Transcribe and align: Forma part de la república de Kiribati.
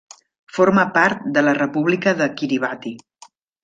Forma 0.57 0.85
part 0.95 1.29
de 1.37 1.45
la 1.45 1.55
república 1.61 2.17
de 2.25 2.33
Kiribati. 2.43 2.99